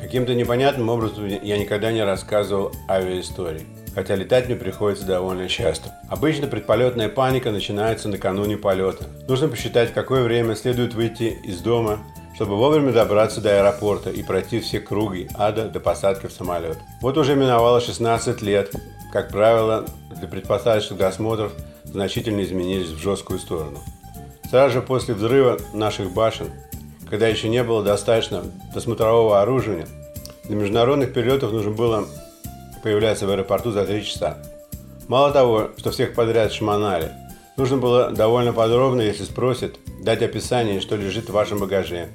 [0.00, 3.66] Каким-то непонятным образом я никогда не рассказывал авиаистории.
[3.94, 5.94] Хотя летать мне приходится довольно часто.
[6.08, 9.06] Обычно предполетная паника начинается накануне полета.
[9.28, 12.00] Нужно посчитать, в какое время следует выйти из дома,
[12.38, 16.78] чтобы вовремя добраться до аэропорта и пройти все круги ада до посадки в самолет.
[17.02, 18.72] Вот уже миновало 16 лет.
[19.12, 19.86] Как правило,
[20.16, 21.50] для предпосадочных досмотров
[21.82, 23.80] значительно изменились в жесткую сторону.
[24.48, 26.52] Сразу же после взрыва наших башен,
[27.10, 29.88] когда еще не было достаточно досмотрового оружия,
[30.44, 32.06] для международных перелетов нужно было
[32.84, 34.38] появляться в аэропорту за 3 часа.
[35.08, 37.10] Мало того, что всех подряд шмонали,
[37.56, 39.74] нужно было довольно подробно, если спросят,
[40.04, 42.10] дать описание, что лежит в вашем багаже.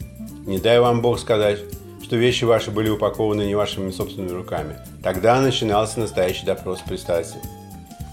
[0.45, 1.59] Не дай вам Бог сказать,
[2.03, 4.75] что вещи ваши были упакованы не вашими собственными руками.
[5.01, 7.41] Тогда начинался настоящий допрос представителей.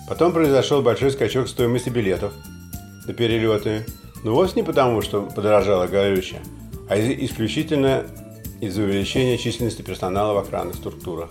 [0.08, 2.32] Потом произошел большой скачок стоимости билетов
[3.06, 3.84] на перелеты.
[4.22, 6.40] Но вовсе не потому, что подорожало горючее,
[6.88, 8.04] а исключительно
[8.60, 11.30] из-за увеличения численности персонала в охранных структурах,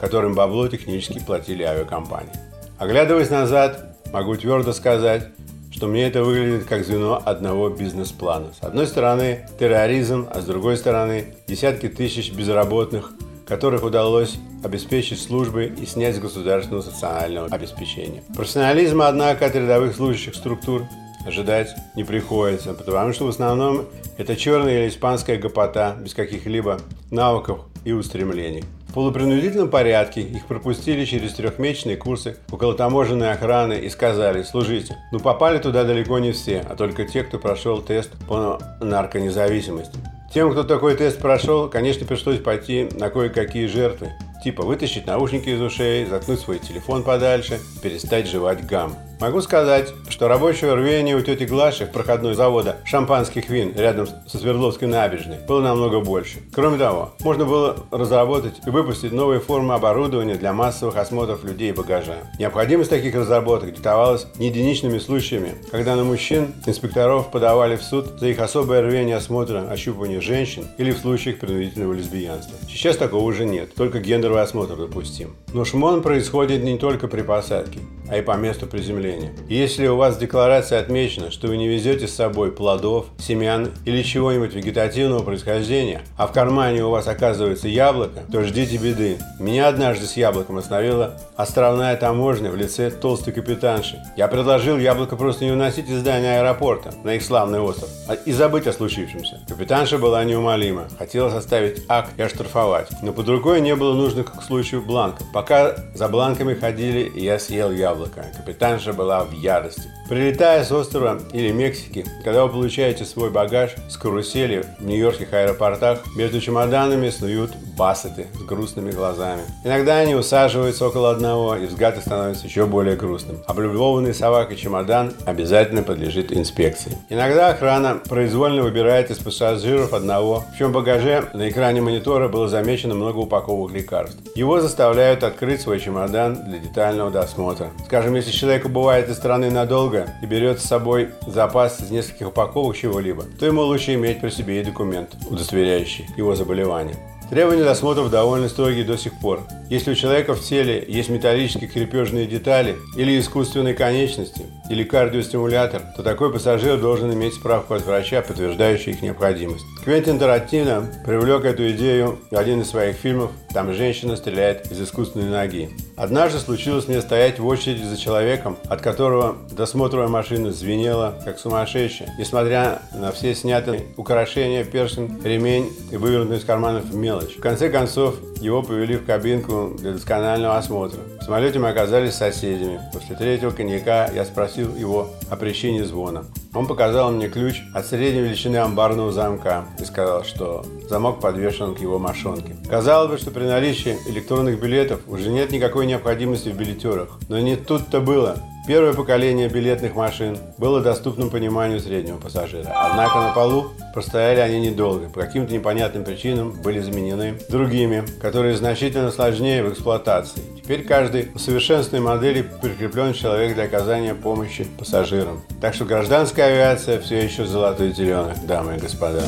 [0.00, 2.32] которым бабло технически платили авиакомпании.
[2.78, 5.28] Оглядываясь назад, могу твердо сказать,
[5.70, 8.52] что мне это выглядит как звено одного бизнес-плана.
[8.58, 13.12] С одной стороны терроризм, а с другой стороны десятки тысяч безработных,
[13.46, 18.22] которых удалось обеспечить службы и снять с государственного социального обеспечения.
[18.34, 20.82] Профессионализма, однако, от рядовых служащих структур
[21.26, 26.78] ожидать не приходится, потому что в основном это черная или испанская гопота без каких-либо
[27.10, 28.64] навыков и устремлений.
[28.88, 34.96] В полупринудительном порядке их пропустили через трехмесячные курсы около таможенной охраны и сказали «Служите».
[35.12, 39.98] Но попали туда далеко не все, а только те, кто прошел тест по нарконезависимости.
[40.32, 44.10] Тем, кто такой тест прошел, конечно, пришлось пойти на кое-какие жертвы.
[44.42, 48.96] Типа вытащить наушники из ушей, заткнуть свой телефон подальше перестать жевать гам.
[49.20, 54.38] Могу сказать, что рабочего рвения у тети Глаши в проходной завода шампанских вин рядом со
[54.38, 56.38] Свердловской набережной было намного больше.
[56.52, 61.72] Кроме того, можно было разработать и выпустить новые формы оборудования для массовых осмотров людей и
[61.72, 62.18] багажа.
[62.38, 68.28] Необходимость таких разработок диктовалась не единичными случаями, когда на мужчин инспекторов подавали в суд за
[68.28, 72.56] их особое рвение осмотра ощупывания женщин или в случаях принудительного лесбиянства.
[72.68, 75.34] Сейчас такого уже нет, только гендерный осмотр допустим.
[75.52, 79.07] Но шмон происходит не только при посадке, а и по месту приземления.
[79.48, 84.02] Если у вас в декларации отмечено, что вы не везете с собой плодов, семян или
[84.02, 89.18] чего-нибудь вегетативного происхождения, а в кармане у вас оказывается яблоко, то ждите беды.
[89.38, 93.98] Меня однажды с яблоком остановила островная таможня в лице толстой капитанши.
[94.16, 98.32] Я предложил яблоко просто не уносить из здания аэропорта на их славный остров а- и
[98.32, 99.40] забыть о случившемся.
[99.48, 104.42] Капитанша была неумолима, хотела составить акт и оштрафовать, но под рукой не было нужных к
[104.42, 105.26] случаю бланков.
[105.32, 108.24] Пока за бланками ходили, я съел яблоко.
[108.36, 109.84] Капитанша была в ярости.
[110.08, 116.00] Прилетая с острова или Мексики, когда вы получаете свой багаж с карусели в нью-йоркских аэропортах,
[116.16, 119.42] между чемоданами снуют бассеты с грустными глазами.
[119.64, 123.42] Иногда они усаживаются около одного, и взгляд становится еще более грустным.
[123.46, 126.96] Облюбованный собакой чемодан обязательно подлежит инспекции.
[127.10, 132.94] Иногда охрана произвольно выбирает из пассажиров одного, в чем багаже на экране монитора было замечено
[132.94, 134.18] много упаковок лекарств.
[134.34, 137.68] Его заставляют открыть свой чемодан для детального досмотра.
[137.84, 142.74] Скажем, если человек убывает из страны надолго и берет с собой запас из нескольких упаковок
[142.74, 146.96] чего-либо, то ему лучше иметь при себе и документ, удостоверяющий его заболевание.
[147.30, 149.42] Требования досмотров довольно строгие до сих пор.
[149.68, 156.02] Если у человека в теле есть металлические крепежные детали или искусственные конечности, или кардиостимулятор, то
[156.02, 159.64] такой пассажир должен иметь справку от врача, подтверждающую их необходимость.
[159.84, 165.30] Квентин Тарантино привлек эту идею в один из своих фильмов «Там женщина стреляет из искусственной
[165.30, 165.70] ноги».
[165.96, 172.14] Однажды случилось мне стоять в очереди за человеком, от которого досмотровая машина звенела, как сумасшедшая,
[172.18, 177.36] несмотря на все снятые украшения, перстень, ремень и вывернутые из карманов мелочь.
[177.36, 181.00] В конце концов, его повели в кабинку для досконального осмотра.
[181.20, 182.80] В самолете мы оказались соседями.
[182.92, 186.24] После третьего коньяка я спросил его о причине звона.
[186.54, 191.80] Он показал мне ключ от средней величины амбарного замка и сказал, что замок подвешен к
[191.80, 192.56] его мошонке.
[192.68, 197.18] Казалось бы, что при наличии электронных билетов уже нет никакой необходимости в билетерах.
[197.28, 198.36] Но не тут-то было.
[198.68, 202.70] Первое поколение билетных машин было доступным пониманию среднего пассажира.
[202.76, 205.08] Однако на полу простояли они недолго.
[205.08, 210.42] По каким-то непонятным причинам были заменены другими, которые значительно сложнее в эксплуатации.
[210.62, 215.40] Теперь каждой усовершенствованной модели прикреплен человек для оказания помощи пассажирам.
[215.62, 219.22] Так что гражданская авиация все еще золотой теленок, дамы и господа.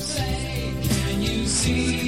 [0.00, 0.24] Say,
[0.82, 2.00] can you see